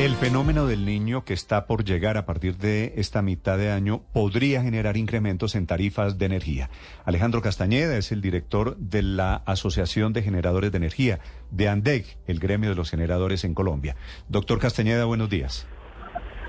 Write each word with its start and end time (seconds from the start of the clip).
El 0.00 0.14
fenómeno 0.14 0.66
del 0.66 0.86
niño 0.86 1.26
que 1.26 1.34
está 1.34 1.66
por 1.66 1.84
llegar 1.84 2.16
a 2.16 2.24
partir 2.24 2.56
de 2.56 2.94
esta 2.96 3.20
mitad 3.20 3.58
de 3.58 3.70
año 3.70 4.00
podría 4.14 4.62
generar 4.62 4.96
incrementos 4.96 5.54
en 5.54 5.66
tarifas 5.66 6.16
de 6.16 6.24
energía. 6.24 6.70
Alejandro 7.04 7.42
Castañeda 7.42 7.98
es 7.98 8.10
el 8.10 8.22
director 8.22 8.78
de 8.78 9.02
la 9.02 9.42
Asociación 9.44 10.14
de 10.14 10.22
Generadores 10.22 10.72
de 10.72 10.78
Energía, 10.78 11.18
de 11.50 11.68
ANDEC, 11.68 12.16
el 12.26 12.38
gremio 12.38 12.70
de 12.70 12.76
los 12.76 12.88
generadores 12.90 13.44
en 13.44 13.52
Colombia. 13.52 13.94
Doctor 14.30 14.58
Castañeda, 14.58 15.04
buenos 15.04 15.28
días. 15.28 15.66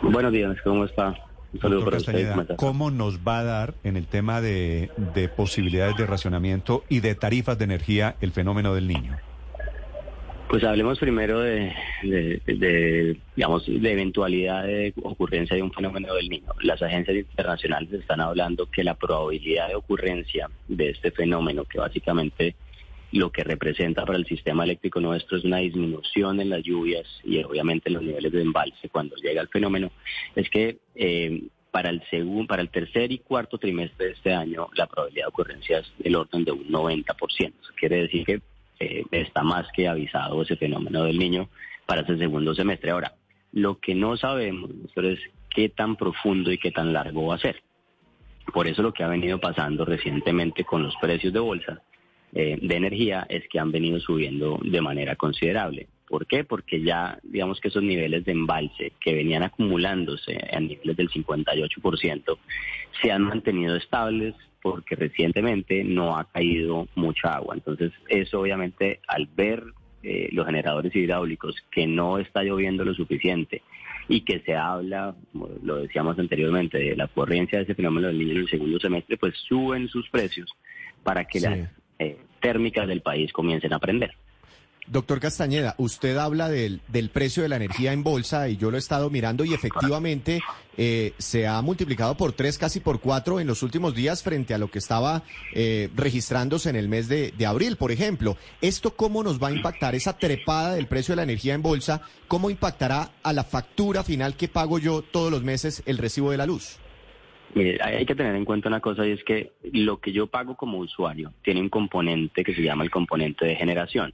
Buenos 0.02 0.32
días, 0.32 0.56
¿cómo 0.64 0.86
está? 0.86 1.14
Un 1.52 1.60
saludo 1.60 1.84
para 1.84 1.98
usted. 1.98 2.56
¿Cómo 2.56 2.90
nos 2.90 3.20
va 3.20 3.40
a 3.40 3.44
dar 3.44 3.74
en 3.84 3.98
el 3.98 4.08
tema 4.08 4.40
de, 4.40 4.92
de 5.14 5.28
posibilidades 5.28 5.98
de 5.98 6.06
racionamiento 6.06 6.86
y 6.88 7.02
de 7.02 7.16
tarifas 7.16 7.58
de 7.58 7.66
energía 7.66 8.16
el 8.22 8.32
fenómeno 8.32 8.74
del 8.74 8.88
niño? 8.88 9.18
Pues 10.52 10.66
hablemos 10.66 11.00
primero 11.00 11.40
de, 11.40 11.74
digamos, 13.38 13.66
de 13.66 13.92
eventualidad 13.94 14.66
de 14.66 14.94
ocurrencia 15.02 15.56
de 15.56 15.64
un 15.64 15.72
fenómeno 15.72 16.14
del 16.14 16.28
niño. 16.28 16.52
Las 16.60 16.82
agencias 16.82 17.16
internacionales 17.16 17.94
están 17.94 18.20
hablando 18.20 18.66
que 18.66 18.84
la 18.84 18.96
probabilidad 18.96 19.70
de 19.70 19.76
ocurrencia 19.76 20.50
de 20.68 20.90
este 20.90 21.12
fenómeno, 21.12 21.64
que 21.64 21.80
básicamente 21.80 22.56
lo 23.14 23.32
que 23.32 23.46
representa 23.46 24.06
para 24.06 24.18
el 24.18 24.26
sistema 24.26 24.66
eléctrico 24.66 25.00
nuestro 25.00 25.38
es 25.38 25.46
una 25.46 25.60
disminución 25.60 26.42
en 26.42 26.50
las 26.50 26.64
lluvias 26.64 27.08
y 27.24 27.42
obviamente 27.42 27.88
en 27.88 27.94
los 27.94 28.04
niveles 28.04 28.34
de 28.34 28.42
embalse 28.42 28.90
cuando 28.90 29.16
llega 29.16 29.42
el 29.42 29.48
fenómeno, 29.48 29.90
es 30.36 30.50
que 30.50 30.80
eh, 30.96 31.44
para 31.72 31.90
el 31.92 32.04
segundo, 32.10 32.48
para 32.48 32.62
el 32.62 32.70
tercer 32.70 33.10
y 33.14 33.20
cuarto 33.20 33.58
trimestre 33.58 34.08
de 34.08 34.12
este 34.12 34.34
año 34.34 34.68
la 34.76 34.88
probabilidad 34.88 35.28
de 35.28 35.30
ocurrencia 35.30 35.80
es 35.80 35.94
del 35.98 36.18
orden 36.18 36.44
de 36.44 36.52
un 36.52 36.68
90%. 36.68 37.06
Eso 37.40 37.74
quiere 37.80 38.02
decir 38.02 38.26
que 38.26 38.42
eh, 38.82 39.06
está 39.12 39.44
más 39.44 39.68
que 39.74 39.88
avisado 39.88 40.42
ese 40.42 40.56
fenómeno 40.56 41.04
del 41.04 41.20
niño 41.20 41.50
para 41.86 42.02
ese 42.02 42.18
segundo 42.18 42.56
semestre. 42.56 42.92
Ahora, 42.92 43.14
lo 43.52 43.80
que 43.80 43.94
no 43.94 44.18
sabemos 44.18 44.72
es 44.96 45.20
qué 45.50 45.70
tan 45.70 45.96
profundo 45.96 46.52
y 46.52 46.58
qué 46.58 46.72
tan 46.72 46.92
largo 46.92 47.28
va 47.28 47.36
a 47.36 47.40
ser. 47.40 47.62
Por 48.52 48.68
eso 48.68 48.82
lo 48.82 48.92
que 48.92 49.04
ha 49.04 49.08
venido 49.08 49.40
pasando 49.40 49.86
recientemente 49.86 50.64
con 50.64 50.82
los 50.82 50.96
precios 51.00 51.32
de 51.32 51.40
bolsa 51.40 51.82
eh, 52.34 52.58
de 52.60 52.76
energía 52.76 53.26
es 53.30 53.48
que 53.50 53.60
han 53.60 53.72
venido 53.72 54.00
subiendo 54.00 54.60
de 54.64 54.82
manera 54.82 55.16
considerable. 55.16 55.88
¿Por 56.08 56.26
qué? 56.26 56.44
Porque 56.44 56.82
ya, 56.82 57.20
digamos 57.24 57.62
que 57.62 57.68
esos 57.68 57.84
niveles 57.84 58.26
de 58.26 58.32
embalse 58.32 58.94
que 59.00 59.14
venían 59.14 59.44
acumulándose 59.44 60.38
a 60.52 60.60
niveles 60.60 60.98
del 60.98 61.10
58% 61.10 62.38
se 63.02 63.12
han 63.12 63.24
mantenido 63.24 63.76
estables 63.76 64.36
porque 64.62 64.96
recientemente 64.96 65.84
no 65.84 66.18
ha 66.18 66.26
caído 66.26 66.88
mucha 66.96 67.34
agua. 67.34 67.56
Entonces, 67.56 67.92
eso 68.08 68.42
obviamente 68.42 69.00
al 69.08 69.28
ver 69.28 69.64
eh, 70.04 70.30
los 70.32 70.46
generadores 70.46 70.96
hidráulicos 70.96 71.56
que 71.72 71.88
no 71.88 72.20
está 72.20 72.44
lloviendo 72.44 72.86
lo 72.86 72.94
suficiente 72.94 73.62
y 74.08 74.22
que 74.22 74.40
se 74.42 74.56
habla, 74.56 75.16
como 75.32 75.50
lo 75.64 75.78
decíamos 75.78 76.18
anteriormente, 76.20 76.78
de 76.78 76.96
la 76.96 77.06
ocurrencia 77.06 77.60
de 77.60 77.66
ese 77.66 77.76
fenómeno 77.76 78.08
del 78.08 78.20
niño 78.20 78.32
en 78.32 78.38
el 78.40 78.50
segundo 78.50 78.80
semestre, 78.80 79.18
pues 79.18 79.36
suben 79.48 79.88
sus 79.88 80.10
precios 80.10 80.52
para 81.04 81.26
que 81.26 81.40
las 81.40 81.70
eh, 82.00 82.18
térmicas 82.40 82.88
del 82.88 83.02
país 83.02 83.32
comiencen 83.32 83.74
a 83.74 83.80
prender. 83.80 84.12
Doctor 84.88 85.20
Castañeda, 85.20 85.76
usted 85.78 86.18
habla 86.18 86.50
del, 86.50 86.82
del, 86.88 87.10
precio 87.10 87.44
de 87.44 87.50
la 87.50 87.56
energía 87.56 87.94
en 87.94 88.04
bolsa 88.04 88.50
y 88.50 88.58
yo 88.58 88.72
lo 88.72 88.78
he 88.78 88.80
estado 88.80 89.10
mirando 89.10 89.46
y 89.46 89.54
efectivamente 89.54 90.42
eh, 90.78 91.14
se 91.18 91.48
ha 91.48 91.62
multiplicado 91.62 92.16
por 92.16 92.34
tres, 92.34 92.58
casi 92.58 92.80
por 92.80 93.00
cuatro 93.00 93.40
en 93.40 93.48
los 93.48 93.62
últimos 93.64 93.94
días 93.94 94.24
frente 94.24 94.54
a 94.54 94.58
lo 94.58 94.70
que 94.70 94.80
estaba 94.80 95.24
eh, 95.54 95.90
registrándose 95.96 96.70
en 96.70 96.76
el 96.76 96.90
mes 96.90 97.08
de, 97.08 97.34
abril, 97.46 97.78
por 97.78 97.92
ejemplo. 97.92 98.38
¿Esto 98.62 98.96
cómo 98.96 99.24
nos 99.24 99.42
va 99.42 99.50
a 99.50 99.52
impactar 99.52 99.96
esa 99.96 100.18
trepada 100.18 100.74
del 100.74 100.88
precio 100.88 101.14
de 101.14 101.18
la 101.18 101.24
energía 101.24 101.54
en 101.54 101.62
bolsa? 101.62 102.02
¿Cómo 102.28 102.50
impactará 102.50 103.12
a 103.24 103.34
la 103.34 103.44
factura 103.44 104.04
final 104.04 104.36
que 104.36 104.48
pago 104.48 104.80
yo 104.80 105.02
todos 105.02 105.32
los 105.32 105.44
meses 105.44 105.84
el 105.86 105.98
recibo 105.98 106.32
de 106.32 106.38
la 106.38 106.46
luz? 106.46 106.80
Mire, 107.54 107.78
hay 107.84 108.06
que 108.06 108.16
tener 108.16 108.36
en 108.36 108.46
cuenta 108.46 108.70
una 108.70 108.80
cosa 108.80 109.06
y 109.06 109.12
es 109.12 109.24
que 109.26 109.52
lo 109.74 110.00
que 110.00 110.14
yo 110.14 110.28
pago 110.28 110.56
como 110.56 110.78
usuario 110.78 111.34
tiene 111.44 111.60
un 111.60 111.70
componente 111.70 112.44
que 112.44 112.56
se 112.56 112.62
llama 112.62 112.86
el 112.86 112.90
componente 112.90 113.46
de 113.46 113.56
generación 113.56 114.14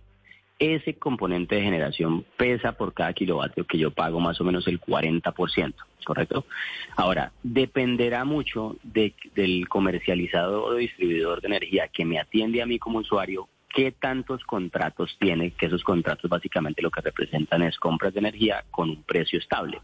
ese 0.60 0.96
componente 0.96 1.56
de 1.56 1.62
generación 1.62 2.26
pesa 2.36 2.74
por 2.74 2.94
cada 2.94 3.14
kilovatio 3.14 3.66
que 3.66 3.78
yo 3.78 3.92
pago 3.92 4.20
más 4.20 4.40
o 4.42 4.44
menos 4.44 4.68
el 4.68 4.82
40%, 4.82 5.74
¿correcto? 6.04 6.46
Ahora, 6.96 7.32
dependerá 7.44 8.26
mucho 8.26 8.76
del 8.84 9.68
comercializador 9.70 10.74
o 10.74 10.76
distribuidor 10.76 11.42
de 11.42 11.48
energía 11.48 11.88
que 11.88 12.06
me 12.06 12.20
atiende 12.20 12.62
a 12.62 12.66
mí 12.66 12.80
como 12.80 13.00
usuario, 13.00 13.48
qué 13.74 13.92
tantos 13.92 14.44
contratos 14.44 15.16
tiene, 15.20 15.52
que 15.52 15.68
esos 15.68 15.84
contratos 15.84 16.30
básicamente 16.30 16.82
lo 16.82 16.90
que 16.90 17.02
representan 17.02 17.62
es 17.62 17.78
compras 17.78 18.14
de 18.14 18.20
energía 18.20 18.64
con 18.72 18.90
un 18.90 19.04
precio 19.04 19.38
estable. 19.38 19.80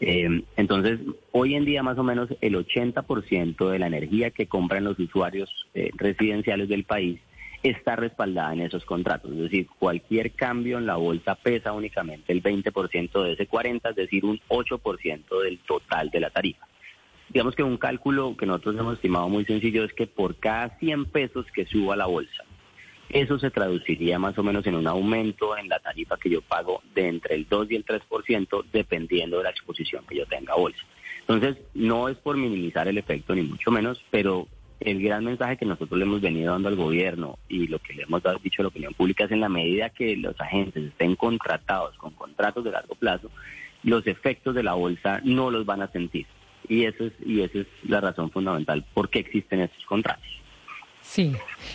Eh, 0.00 0.44
entonces, 0.56 1.00
hoy 1.32 1.56
en 1.56 1.64
día 1.64 1.82
más 1.82 1.98
o 1.98 2.04
menos 2.04 2.28
el 2.40 2.54
80% 2.54 3.68
de 3.68 3.78
la 3.80 3.88
energía 3.88 4.30
que 4.30 4.46
compran 4.46 4.84
los 4.84 4.96
usuarios 5.00 5.50
eh, 5.74 5.90
residenciales 5.96 6.68
del 6.68 6.84
país 6.84 7.20
está 7.62 7.96
respaldada 7.96 8.52
en 8.52 8.62
esos 8.62 8.84
contratos. 8.84 9.32
Es 9.32 9.38
decir, 9.38 9.66
cualquier 9.78 10.32
cambio 10.32 10.78
en 10.78 10.86
la 10.86 10.96
bolsa 10.96 11.34
pesa 11.34 11.72
únicamente 11.72 12.32
el 12.32 12.42
20% 12.42 13.22
de 13.22 13.32
ese 13.32 13.46
40, 13.46 13.90
es 13.90 13.96
decir, 13.96 14.24
un 14.24 14.40
8% 14.48 15.42
del 15.42 15.58
total 15.60 16.10
de 16.10 16.20
la 16.20 16.30
tarifa. 16.30 16.66
Digamos 17.30 17.54
que 17.54 17.62
un 17.62 17.76
cálculo 17.76 18.36
que 18.36 18.46
nosotros 18.46 18.76
hemos 18.78 18.94
estimado 18.94 19.28
muy 19.28 19.44
sencillo 19.44 19.84
es 19.84 19.92
que 19.92 20.06
por 20.06 20.36
cada 20.36 20.78
100 20.78 21.06
pesos 21.06 21.46
que 21.52 21.66
suba 21.66 21.94
la 21.94 22.06
bolsa, 22.06 22.44
eso 23.10 23.38
se 23.38 23.50
traduciría 23.50 24.18
más 24.18 24.38
o 24.38 24.42
menos 24.42 24.66
en 24.66 24.74
un 24.74 24.86
aumento 24.86 25.56
en 25.56 25.68
la 25.68 25.78
tarifa 25.78 26.16
que 26.18 26.30
yo 26.30 26.42
pago 26.42 26.82
de 26.94 27.08
entre 27.08 27.34
el 27.34 27.46
2 27.48 27.70
y 27.70 27.76
el 27.76 27.84
3%, 27.84 28.64
dependiendo 28.72 29.38
de 29.38 29.44
la 29.44 29.50
exposición 29.50 30.04
que 30.06 30.16
yo 30.16 30.26
tenga 30.26 30.52
a 30.52 30.56
bolsa. 30.56 30.82
Entonces, 31.20 31.58
no 31.74 32.08
es 32.08 32.16
por 32.18 32.36
minimizar 32.36 32.88
el 32.88 32.98
efecto, 32.98 33.34
ni 33.34 33.42
mucho 33.42 33.70
menos, 33.70 34.02
pero 34.10 34.46
el 34.80 35.02
gran 35.02 35.24
mensaje 35.24 35.56
que 35.56 35.66
nosotros 35.66 35.98
le 35.98 36.04
hemos 36.04 36.20
venido 36.20 36.52
dando 36.52 36.68
al 36.68 36.76
gobierno 36.76 37.38
y 37.48 37.66
lo 37.66 37.78
que 37.78 37.94
le 37.94 38.04
hemos 38.04 38.22
dicho 38.42 38.62
a 38.62 38.64
la 38.64 38.68
opinión 38.68 38.94
pública 38.94 39.24
es 39.24 39.30
en 39.32 39.40
la 39.40 39.48
medida 39.48 39.90
que 39.90 40.16
los 40.16 40.40
agentes 40.40 40.84
estén 40.84 41.16
contratados 41.16 41.96
con 41.98 42.12
contratos 42.12 42.64
de 42.64 42.70
largo 42.70 42.94
plazo, 42.94 43.30
los 43.82 44.06
efectos 44.06 44.54
de 44.54 44.62
la 44.62 44.74
bolsa 44.74 45.20
no 45.24 45.50
los 45.50 45.66
van 45.66 45.82
a 45.82 45.90
sentir. 45.90 46.26
Y, 46.68 46.84
eso 46.84 47.06
es, 47.06 47.12
y 47.24 47.40
esa 47.40 47.60
es 47.60 47.66
la 47.84 48.00
razón 48.00 48.30
fundamental 48.30 48.84
por 48.94 49.08
qué 49.08 49.20
existen 49.20 49.60
estos 49.60 49.84
contratos. 49.86 50.37
Sí, 51.10 51.32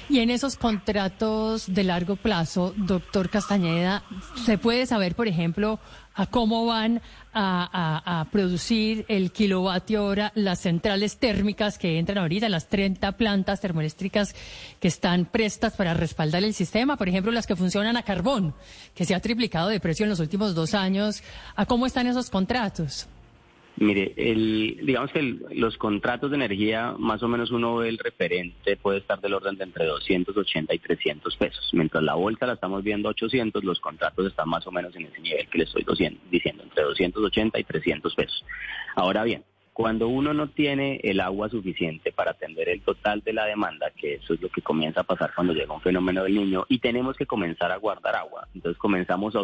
y 0.09 0.19
en 0.19 0.29
esos 0.29 0.57
contratos 0.57 1.73
de 1.73 1.83
largo 1.83 2.17
plazo, 2.17 2.71
doctor 2.77 3.31
Castañeda, 3.31 4.03
¿se 4.45 4.59
puede 4.59 4.85
saber, 4.85 5.15
por 5.15 5.27
ejemplo, 5.27 5.79
a 6.13 6.27
cómo 6.27 6.67
van 6.67 7.01
a, 7.33 8.27
producir 8.31 9.05
el 9.07 9.31
kilovatio 9.31 10.05
hora 10.05 10.31
las 10.35 10.59
centrales 10.59 11.17
térmicas 11.17 11.79
que 11.79 11.97
entran 11.97 12.19
ahorita, 12.19 12.47
las 12.47 12.69
30 12.69 13.13
plantas 13.13 13.59
termoeléctricas 13.59 14.35
que 14.79 14.87
están 14.87 15.25
prestas 15.25 15.73
para 15.75 15.95
respaldar 15.95 16.43
el 16.43 16.53
sistema, 16.53 16.95
por 16.95 17.09
ejemplo, 17.09 17.31
las 17.31 17.47
que 17.47 17.55
funcionan 17.55 17.97
a 17.97 18.03
carbón, 18.03 18.53
que 18.93 19.03
se 19.03 19.15
ha 19.15 19.19
triplicado 19.19 19.69
de 19.69 19.79
precio 19.79 20.03
en 20.03 20.11
los 20.11 20.19
últimos 20.19 20.53
dos 20.53 20.75
años, 20.75 21.23
¿a 21.55 21.65
cómo 21.65 21.87
están 21.87 22.05
esos 22.05 22.29
contratos? 22.29 23.07
Mire, 23.77 24.13
el, 24.17 24.79
digamos 24.83 25.11
que 25.11 25.35
los 25.51 25.77
contratos 25.77 26.29
de 26.29 26.35
energía, 26.35 26.93
más 26.97 27.23
o 27.23 27.27
menos 27.27 27.51
uno 27.51 27.77
ve 27.77 27.89
el 27.89 27.97
referente, 27.97 28.77
puede 28.77 28.99
estar 28.99 29.19
del 29.19 29.33
orden 29.33 29.57
de 29.57 29.63
entre 29.63 29.85
280 29.85 30.73
y 30.73 30.79
300 30.79 31.35
pesos. 31.37 31.69
Mientras 31.73 32.03
la 32.03 32.13
bolsa 32.13 32.45
la 32.45 32.53
estamos 32.53 32.83
viendo 32.83 33.09
800, 33.09 33.63
los 33.63 33.79
contratos 33.79 34.27
están 34.27 34.47
más 34.47 34.65
o 34.67 34.71
menos 34.71 34.95
en 34.95 35.07
ese 35.07 35.19
nivel 35.19 35.47
que 35.47 35.57
le 35.57 35.63
estoy 35.63 35.83
diciendo, 36.29 36.63
entre 36.63 36.83
280 36.83 37.59
y 37.59 37.63
300 37.63 38.15
pesos. 38.15 38.45
Ahora 38.95 39.23
bien, 39.23 39.43
cuando 39.73 40.07
uno 40.07 40.35
no 40.35 40.49
tiene 40.49 40.99
el 41.03 41.19
agua 41.19 41.49
suficiente 41.49 42.11
para 42.11 42.31
atender 42.31 42.69
el 42.69 42.81
total 42.81 43.21
de 43.21 43.33
la 43.33 43.45
demanda, 43.45 43.89
que 43.89 44.15
eso 44.15 44.35
es 44.35 44.41
lo 44.41 44.49
que 44.49 44.61
comienza 44.61 45.01
a 45.01 45.03
pasar 45.03 45.33
cuando 45.33 45.53
llega 45.53 45.73
un 45.73 45.81
fenómeno 45.81 46.23
del 46.23 46.35
niño, 46.35 46.65
y 46.69 46.77
tenemos 46.77 47.17
que 47.17 47.25
comenzar 47.25 47.71
a 47.71 47.77
guardar 47.77 48.15
agua. 48.15 48.47
Entonces 48.53 48.77
comenzamos 48.77 49.35
a... 49.35 49.43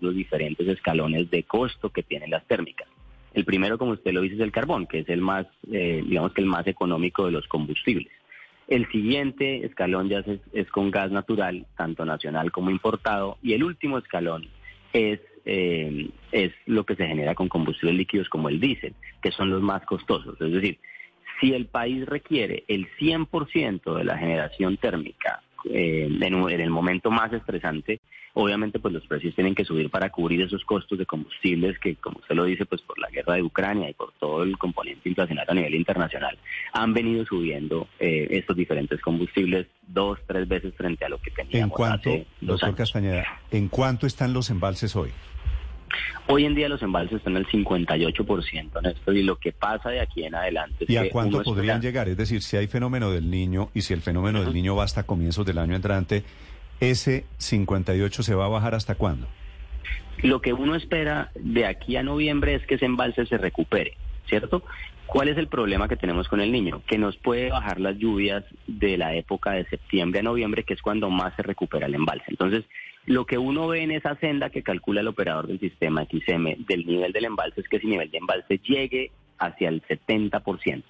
Los 0.00 0.14
diferentes 0.14 0.66
escalones 0.66 1.30
de 1.30 1.42
costo 1.44 1.90
que 1.90 2.02
tienen 2.02 2.30
las 2.30 2.46
térmicas. 2.46 2.88
El 3.34 3.44
primero, 3.44 3.78
como 3.78 3.92
usted 3.92 4.12
lo 4.12 4.20
dice, 4.20 4.34
es 4.34 4.40
el 4.40 4.52
carbón, 4.52 4.86
que 4.86 5.00
es 5.00 5.08
el 5.08 5.20
más, 5.20 5.46
eh, 5.70 6.02
digamos 6.06 6.32
que 6.32 6.42
el 6.42 6.46
más 6.46 6.66
económico 6.66 7.26
de 7.26 7.32
los 7.32 7.46
combustibles. 7.48 8.12
El 8.68 8.90
siguiente 8.90 9.64
escalón 9.64 10.08
ya 10.08 10.18
es, 10.20 10.40
es, 10.52 10.70
con 10.70 10.90
gas 10.90 11.10
natural, 11.10 11.66
tanto 11.76 12.04
nacional 12.04 12.52
como 12.52 12.70
importado. 12.70 13.38
Y 13.42 13.54
el 13.54 13.64
último 13.64 13.98
escalón 13.98 14.46
es, 14.92 15.20
eh, 15.44 16.10
es 16.30 16.52
lo 16.66 16.84
que 16.84 16.94
se 16.94 17.06
genera 17.06 17.34
con 17.34 17.48
combustibles 17.48 17.96
líquidos 17.96 18.28
como 18.28 18.48
el 18.48 18.60
diésel, 18.60 18.94
que 19.22 19.32
son 19.32 19.50
los 19.50 19.62
más 19.62 19.84
costosos. 19.84 20.40
Es 20.40 20.52
decir, 20.52 20.78
si 21.40 21.54
el 21.54 21.66
país 21.66 22.06
requiere 22.06 22.64
el 22.68 22.86
100% 22.98 23.96
de 23.96 24.04
la 24.04 24.16
generación 24.18 24.76
térmica 24.76 25.42
eh, 25.70 26.08
en, 26.08 26.34
en, 26.34 26.60
el 26.60 26.70
momento 26.70 27.10
más 27.10 27.32
estresante, 27.32 28.00
obviamente 28.34 28.78
pues 28.78 28.94
los 28.94 29.06
precios 29.06 29.34
tienen 29.34 29.54
que 29.54 29.64
subir 29.64 29.90
para 29.90 30.10
cubrir 30.10 30.42
esos 30.42 30.64
costos 30.64 30.98
de 30.98 31.06
combustibles 31.06 31.78
que, 31.78 31.96
como 31.96 32.18
usted 32.18 32.34
lo 32.34 32.44
dice, 32.44 32.66
pues 32.66 32.82
por 32.82 32.98
la 32.98 33.10
guerra 33.10 33.34
de 33.34 33.42
Ucrania 33.42 33.90
y 33.90 33.94
por 33.94 34.12
todo 34.12 34.42
el 34.42 34.56
componente 34.58 35.08
inflacionario 35.08 35.52
a 35.52 35.54
nivel 35.54 35.74
internacional, 35.74 36.38
han 36.72 36.94
venido 36.94 37.24
subiendo 37.24 37.88
eh, 37.98 38.28
estos 38.30 38.56
diferentes 38.56 39.00
combustibles 39.00 39.66
dos, 39.86 40.18
tres 40.26 40.48
veces 40.48 40.74
frente 40.74 41.04
a 41.04 41.08
lo 41.08 41.18
que 41.18 41.30
teníamos 41.30 41.62
¿En 41.62 41.68
cuánto, 41.70 42.10
hace 42.10 42.26
dos 42.40 42.60
doctor 42.60 42.68
años. 42.68 42.78
Castañeda, 42.78 43.40
en 43.50 43.68
cuánto 43.68 44.06
están 44.06 44.32
los 44.32 44.50
embalses 44.50 44.96
hoy? 44.96 45.10
Hoy 46.28 46.44
en 46.44 46.54
día 46.54 46.68
los 46.68 46.80
embalses 46.82 47.16
están 47.18 47.36
al 47.36 47.46
58%, 47.46 48.82
Néstor, 48.82 49.16
y 49.16 49.22
lo 49.22 49.36
que 49.36 49.52
pasa 49.52 49.90
de 49.90 50.00
aquí 50.00 50.24
en 50.24 50.34
adelante 50.34 50.84
es 50.84 50.90
¿Y 50.90 50.96
a 50.96 51.02
que 51.02 51.10
cuánto 51.10 51.42
podrían 51.42 51.76
espera- 51.76 51.80
llegar? 51.80 52.08
Es 52.08 52.16
decir, 52.16 52.42
si 52.42 52.56
hay 52.56 52.66
fenómeno 52.68 53.10
del 53.10 53.28
niño 53.30 53.70
y 53.74 53.82
si 53.82 53.92
el 53.92 54.00
fenómeno 54.02 54.42
del 54.42 54.54
niño 54.54 54.76
va 54.76 54.84
hasta 54.84 55.02
comienzos 55.02 55.44
del 55.44 55.58
año 55.58 55.74
entrante, 55.74 56.22
¿ese 56.80 57.24
58 57.38 58.22
se 58.22 58.34
va 58.34 58.46
a 58.46 58.48
bajar 58.48 58.74
hasta 58.74 58.94
cuándo? 58.94 59.26
Lo 60.22 60.40
que 60.40 60.52
uno 60.52 60.74
espera 60.76 61.30
de 61.34 61.66
aquí 61.66 61.96
a 61.96 62.02
noviembre 62.02 62.54
es 62.54 62.64
que 62.66 62.76
ese 62.76 62.84
embalse 62.86 63.26
se 63.26 63.36
recupere, 63.38 63.94
¿cierto? 64.28 64.62
¿Cuál 65.12 65.28
es 65.28 65.36
el 65.36 65.46
problema 65.46 65.88
que 65.88 65.96
tenemos 65.98 66.26
con 66.26 66.40
el 66.40 66.50
niño? 66.50 66.80
Que 66.86 66.96
nos 66.96 67.18
puede 67.18 67.50
bajar 67.50 67.78
las 67.78 67.98
lluvias 67.98 68.44
de 68.66 68.96
la 68.96 69.14
época 69.14 69.52
de 69.52 69.66
septiembre 69.66 70.20
a 70.20 70.22
noviembre, 70.22 70.62
que 70.62 70.72
es 70.72 70.80
cuando 70.80 71.10
más 71.10 71.36
se 71.36 71.42
recupera 71.42 71.84
el 71.84 71.94
embalse. 71.94 72.24
Entonces, 72.28 72.64
lo 73.04 73.26
que 73.26 73.36
uno 73.36 73.68
ve 73.68 73.82
en 73.82 73.90
esa 73.90 74.14
senda 74.14 74.48
que 74.48 74.62
calcula 74.62 75.02
el 75.02 75.08
operador 75.08 75.48
del 75.48 75.60
sistema 75.60 76.06
XM 76.06 76.64
del 76.66 76.86
nivel 76.86 77.12
del 77.12 77.26
embalse 77.26 77.60
es 77.60 77.68
que 77.68 77.76
ese 77.76 77.88
nivel 77.88 78.10
de 78.10 78.16
embalse 78.16 78.58
llegue 78.64 79.10
hacia 79.36 79.68
el 79.68 79.82
70% 79.82 80.82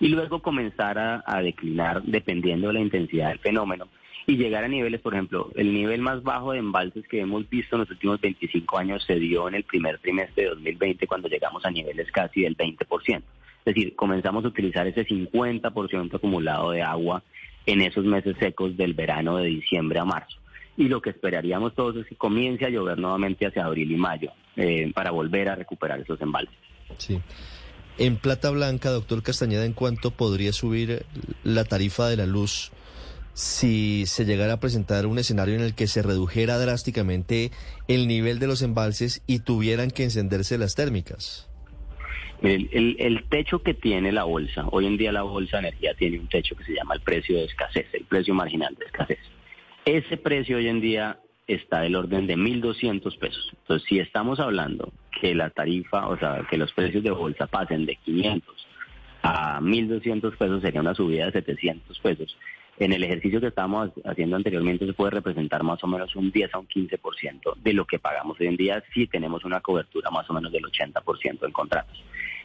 y 0.00 0.08
luego 0.08 0.42
comenzar 0.42 0.98
a, 0.98 1.40
declinar 1.40 2.02
dependiendo 2.02 2.66
de 2.66 2.72
la 2.72 2.80
intensidad 2.80 3.28
del 3.28 3.38
fenómeno 3.38 3.86
y 4.26 4.36
llegar 4.36 4.64
a 4.64 4.68
niveles, 4.68 5.00
por 5.00 5.14
ejemplo, 5.14 5.52
el 5.54 5.72
nivel 5.72 6.00
más 6.00 6.24
bajo 6.24 6.50
de 6.50 6.58
embalses 6.58 7.06
que 7.06 7.20
hemos 7.20 7.48
visto 7.48 7.76
en 7.76 7.82
los 7.82 7.90
últimos 7.92 8.20
25 8.20 8.76
años 8.76 9.04
se 9.04 9.14
dio 9.20 9.46
en 9.46 9.54
el 9.54 9.62
primer 9.62 9.98
trimestre 9.98 10.42
de 10.42 10.48
2020 10.48 11.06
cuando 11.06 11.28
llegamos 11.28 11.64
a 11.64 11.70
niveles 11.70 12.10
casi 12.10 12.42
del 12.42 12.56
20%. 12.56 13.22
Es 13.68 13.74
decir, 13.74 13.94
comenzamos 13.96 14.46
a 14.46 14.48
utilizar 14.48 14.86
ese 14.86 15.06
50% 15.06 16.14
acumulado 16.14 16.70
de 16.70 16.80
agua 16.80 17.22
en 17.66 17.82
esos 17.82 18.02
meses 18.02 18.34
secos 18.40 18.74
del 18.78 18.94
verano 18.94 19.36
de 19.36 19.48
diciembre 19.48 19.98
a 19.98 20.06
marzo. 20.06 20.38
Y 20.78 20.88
lo 20.88 21.02
que 21.02 21.10
esperaríamos 21.10 21.74
todos 21.74 21.96
es 21.96 22.06
que 22.06 22.16
comience 22.16 22.64
a 22.64 22.70
llover 22.70 22.96
nuevamente 22.96 23.46
hacia 23.46 23.66
abril 23.66 23.92
y 23.92 23.96
mayo 23.96 24.30
eh, 24.56 24.90
para 24.94 25.10
volver 25.10 25.50
a 25.50 25.54
recuperar 25.54 26.00
esos 26.00 26.18
embalses. 26.22 26.56
Sí. 26.96 27.20
En 27.98 28.16
plata 28.16 28.48
blanca, 28.48 28.88
doctor 28.88 29.22
Castañeda, 29.22 29.66
¿en 29.66 29.74
cuánto 29.74 30.12
podría 30.12 30.54
subir 30.54 31.04
la 31.44 31.64
tarifa 31.64 32.08
de 32.08 32.16
la 32.16 32.24
luz 32.24 32.72
si 33.34 34.04
se 34.06 34.24
llegara 34.24 34.54
a 34.54 34.60
presentar 34.60 35.04
un 35.04 35.18
escenario 35.18 35.56
en 35.56 35.60
el 35.60 35.74
que 35.74 35.88
se 35.88 36.00
redujera 36.00 36.58
drásticamente 36.58 37.50
el 37.86 38.08
nivel 38.08 38.38
de 38.38 38.46
los 38.46 38.62
embalses 38.62 39.22
y 39.26 39.40
tuvieran 39.40 39.90
que 39.90 40.04
encenderse 40.04 40.56
las 40.56 40.74
térmicas? 40.74 41.50
El, 42.42 42.96
el, 42.98 43.24
techo 43.28 43.62
que 43.62 43.74
tiene 43.74 44.12
la 44.12 44.24
bolsa, 44.24 44.66
hoy 44.70 44.86
en 44.86 44.96
día 44.96 45.10
la 45.10 45.22
bolsa 45.22 45.56
de 45.56 45.68
energía 45.68 45.94
tiene 45.94 46.20
un 46.20 46.28
techo 46.28 46.54
que 46.54 46.64
se 46.64 46.74
llama 46.74 46.94
el 46.94 47.00
precio 47.00 47.36
de 47.36 47.44
escasez, 47.44 47.86
el 47.92 48.04
precio 48.04 48.32
marginal 48.32 48.74
de 48.76 48.84
escasez. 48.84 49.18
Ese 49.84 50.16
precio 50.16 50.58
hoy 50.58 50.68
en 50.68 50.80
día 50.80 51.18
está 51.48 51.80
del 51.80 51.96
orden 51.96 52.26
de 52.26 52.36
1.200 52.36 53.18
pesos. 53.18 53.50
Entonces, 53.62 53.88
si 53.88 53.98
estamos 53.98 54.38
hablando 54.38 54.92
que 55.20 55.34
la 55.34 55.50
tarifa, 55.50 56.06
o 56.08 56.18
sea, 56.18 56.46
que 56.48 56.58
los 56.58 56.72
precios 56.72 57.02
de 57.02 57.10
bolsa 57.10 57.46
pasen 57.46 57.86
de 57.86 57.96
500 57.96 58.66
a 59.22 59.60
1.200 59.60 60.36
pesos, 60.36 60.62
sería 60.62 60.80
una 60.80 60.94
subida 60.94 61.26
de 61.26 61.32
700 61.32 61.98
pesos. 61.98 62.36
En 62.78 62.92
el 62.92 63.02
ejercicio 63.02 63.40
que 63.40 63.48
estábamos 63.48 63.90
haciendo 64.04 64.36
anteriormente 64.36 64.86
se 64.86 64.92
puede 64.92 65.10
representar 65.10 65.64
más 65.64 65.82
o 65.82 65.88
menos 65.88 66.14
un 66.14 66.30
10 66.30 66.54
a 66.54 66.58
un 66.58 66.68
15% 66.68 67.56
de 67.56 67.72
lo 67.72 67.84
que 67.84 67.98
pagamos 67.98 68.38
hoy 68.38 68.46
en 68.46 68.56
día 68.56 68.84
si 68.94 69.08
tenemos 69.08 69.44
una 69.44 69.60
cobertura 69.60 70.10
más 70.10 70.30
o 70.30 70.34
menos 70.34 70.52
del 70.52 70.62
80% 70.62 71.44
en 71.44 71.52
contratos. 71.52 72.00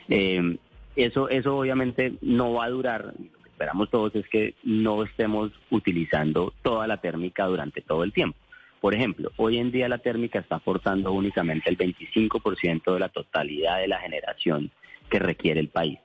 Eh, 0.09 0.57
eso, 0.95 1.29
eso 1.29 1.57
obviamente 1.57 2.13
no 2.21 2.53
va 2.53 2.65
a 2.65 2.69
durar. 2.69 3.13
Lo 3.17 3.43
que 3.43 3.49
esperamos 3.49 3.89
todos 3.89 4.15
es 4.15 4.27
que 4.29 4.55
no 4.63 5.03
estemos 5.03 5.51
utilizando 5.69 6.53
toda 6.61 6.87
la 6.87 6.97
térmica 6.97 7.45
durante 7.45 7.81
todo 7.81 8.03
el 8.03 8.13
tiempo. 8.13 8.37
Por 8.81 8.93
ejemplo, 8.93 9.31
hoy 9.37 9.59
en 9.59 9.71
día 9.71 9.87
la 9.87 9.99
térmica 9.99 10.39
está 10.39 10.57
aportando 10.57 11.13
únicamente 11.13 11.69
el 11.69 11.77
25% 11.77 12.93
de 12.93 12.99
la 12.99 13.09
totalidad 13.09 13.79
de 13.79 13.87
la 13.87 13.99
generación 13.99 14.71
que 15.09 15.19
requiere 15.19 15.61
el 15.61 15.69
país. 15.69 15.99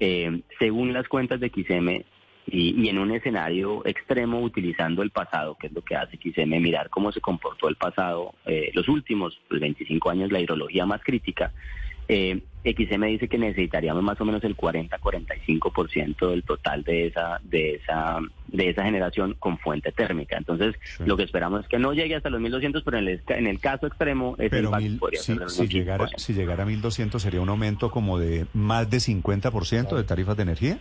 Eh, 0.00 0.42
según 0.58 0.92
las 0.92 1.08
cuentas 1.08 1.40
de 1.40 1.48
XM, 1.48 2.04
y, 2.48 2.88
en 2.88 2.98
un 2.98 3.10
escenario 3.12 3.84
extremo 3.84 4.40
utilizando 4.40 5.02
el 5.02 5.10
pasado, 5.10 5.56
que 5.58 5.66
es 5.66 5.72
lo 5.72 5.82
que 5.82 5.96
hace 5.96 6.16
XM, 6.16 6.60
mirar 6.60 6.90
cómo 6.90 7.10
se 7.12 7.20
comportó 7.20 7.68
el 7.68 7.76
pasado, 7.76 8.34
eh, 8.44 8.70
los 8.72 8.88
últimos 8.88 9.38
pues, 9.48 9.60
25 9.60 10.10
años, 10.10 10.32
la 10.32 10.40
hidrología 10.40 10.86
más 10.86 11.02
crítica, 11.02 11.52
eh, 12.08 12.40
XM 12.64 13.06
dice 13.06 13.28
que 13.28 13.38
necesitaríamos 13.38 14.02
más 14.02 14.20
o 14.20 14.24
menos 14.24 14.42
el 14.44 14.56
40-45% 14.56 16.30
del 16.30 16.42
total 16.42 16.82
de 16.82 17.06
esa, 17.06 17.40
de, 17.44 17.74
esa, 17.74 18.18
de 18.48 18.70
esa 18.70 18.84
generación 18.84 19.36
con 19.38 19.58
fuente 19.58 19.92
térmica. 19.92 20.36
Entonces, 20.36 20.74
sí. 20.96 21.04
lo 21.04 21.16
que 21.16 21.22
esperamos 21.22 21.62
es 21.62 21.68
que 21.68 21.78
no 21.78 21.92
llegue 21.92 22.16
hasta 22.16 22.30
los 22.30 22.40
1.200, 22.40 22.82
pero 22.84 22.98
en 22.98 23.08
el, 23.08 23.22
en 23.28 23.46
el 23.46 23.60
caso 23.60 23.86
extremo, 23.86 24.34
ese 24.38 24.50
pero 24.50 24.72
mil, 24.72 24.98
podría 24.98 25.20
si, 25.20 25.36
ser 25.36 25.50
si, 25.50 25.68
llegara, 25.68 26.08
si 26.16 26.34
llegara 26.34 26.64
a 26.64 26.66
1.200, 26.66 27.18
¿sería 27.18 27.40
un 27.40 27.48
aumento 27.48 27.90
como 27.90 28.18
de 28.18 28.46
más 28.52 28.90
de 28.90 28.98
50% 28.98 29.96
de 29.96 30.04
tarifas 30.04 30.36
de 30.36 30.42
energía? 30.42 30.78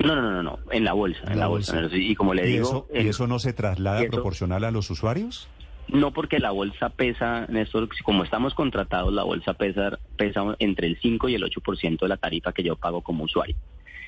No, 0.00 0.16
no, 0.16 0.22
no, 0.22 0.42
no, 0.42 0.58
en 0.72 0.84
la 0.84 0.94
bolsa, 0.94 1.20
en, 1.30 1.38
la, 1.38 1.46
bolsa. 1.46 1.80
bolsa. 1.80 1.96
Y 1.96 2.14
como 2.16 2.34
le 2.34 2.48
¿Y 2.48 2.52
digo... 2.54 2.88
Eso, 2.90 3.04
¿Y 3.04 3.08
eso 3.08 3.26
no 3.26 3.38
se 3.38 3.52
traslada 3.52 4.02
proporcional 4.08 4.64
a 4.64 4.70
los 4.70 4.90
usuarios? 4.90 5.48
No, 5.88 6.12
porque 6.12 6.38
la 6.38 6.50
bolsa 6.50 6.88
pesa, 6.88 7.46
Néstor, 7.48 7.88
como 8.02 8.24
estamos 8.24 8.54
contratados, 8.54 9.12
la 9.12 9.24
bolsa 9.24 9.54
pesa, 9.54 9.98
pesa 10.16 10.56
entre 10.58 10.86
el 10.86 10.98
5 11.00 11.28
y 11.28 11.34
el 11.34 11.42
8% 11.42 11.98
de 12.00 12.08
la 12.08 12.16
tarifa 12.16 12.52
que 12.52 12.62
yo 12.62 12.76
pago 12.76 13.02
como 13.02 13.24
usuario. 13.24 13.56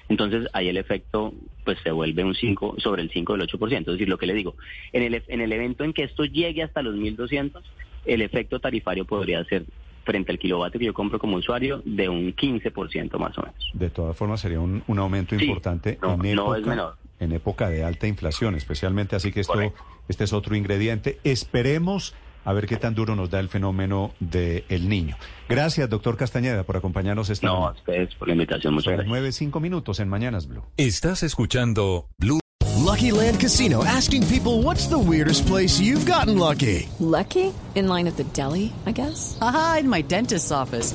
Entonces 0.09 0.49
ahí 0.53 0.69
el 0.69 0.77
efecto 0.77 1.33
pues 1.65 1.79
se 1.83 1.91
vuelve 1.91 2.25
un 2.25 2.35
5 2.35 2.77
sobre 2.79 3.03
el 3.03 3.11
5 3.11 3.37
del 3.37 3.49
8%. 3.49 3.79
Es 3.81 3.87
decir, 3.87 4.09
lo 4.09 4.19
que 4.19 4.27
le 4.27 4.35
digo, 4.35 4.55
en 4.93 5.03
el, 5.03 5.23
en 5.27 5.41
el 5.41 5.53
evento 5.53 5.85
en 5.85 5.93
que 5.93 6.05
esto 6.05 6.25
llegue 6.25 6.63
hasta 6.63 6.83
los 6.83 6.95
1.200, 6.95 7.63
el 8.05 8.23
efecto 8.23 8.61
tarifario 8.61 9.05
podría 9.05 9.43
ser 9.45 9.65
frente 10.05 10.33
al 10.33 10.39
kilovatio 10.39 10.79
que 10.79 10.87
yo 10.87 10.95
compro 10.95 11.19
como 11.19 11.37
usuario 11.37 11.81
de 11.85 12.09
un 12.09 12.35
15% 12.35 13.19
más 13.19 13.37
o 13.39 13.43
menos. 13.43 13.71
De 13.73 13.89
todas 13.89 14.17
formas 14.17 14.41
sería 14.41 14.61
un, 14.61 14.83
un 14.87 14.99
aumento 14.99 15.39
sí, 15.39 15.47
importante 15.47 15.99
no, 16.03 16.23
en, 16.23 16.37
no 16.37 16.55
es 16.55 16.67
menor. 16.67 16.97
En 17.21 17.33
época 17.33 17.69
de 17.69 17.85
alta 17.85 18.07
inflación, 18.07 18.55
especialmente 18.55 19.17
así 19.17 19.33
que 19.33 19.41
esto 19.41 19.55
Correcto. 19.55 19.83
este 20.09 20.25
es 20.25 20.33
otro 20.33 20.55
ingrediente. 20.57 21.19
Esperemos 21.25 22.15
a 22.45 22.53
ver 22.53 22.67
qué 22.67 22.77
tan 22.77 22.95
duro 22.95 23.17
nos 23.17 23.31
da 23.31 23.41
el 23.41 23.49
fenómeno 23.49 24.13
del 24.21 24.65
el 24.69 24.89
niño. 24.89 25.17
Gracias, 25.49 25.89
doctor 25.89 26.17
Castañeda, 26.17 26.65
por 26.65 26.77
acompañarnos 26.77 27.31
esta 27.31 27.47
No, 27.47 27.69
a 27.69 27.73
ustedes 27.73 28.15
por 28.17 28.29
la 28.29 28.35
invitación, 28.35 28.75
muchas 28.75 28.85
Son 28.85 28.93
gracias. 28.95 29.09
nueve, 29.09 29.33
cinco 29.33 29.61
minutos 29.61 29.99
en 30.01 30.09
Mañanas 30.09 30.47
Blue. 30.47 30.63
Estás 30.77 31.23
escuchando 31.23 32.09
Blue. 32.19 32.41
Lucky 32.85 33.13
Land 33.13 33.41
Casino 33.41 33.83
asking 33.85 34.25
people 34.27 34.63
what's 34.63 34.89
the 34.89 34.99
weirdest 34.99 35.47
place 35.47 35.81
you've 35.81 36.05
gotten 36.05 36.39
lucky. 36.39 36.87
Lucky? 37.01 37.51
In 37.75 37.89
line 37.89 38.07
at 38.07 38.17
the 38.17 38.25
deli, 38.35 38.73
I 38.87 38.93
guess? 38.93 39.39
Aha, 39.41 39.79
in 39.81 39.89
my 39.89 40.03
dentist's 40.03 40.53
office. 40.53 40.95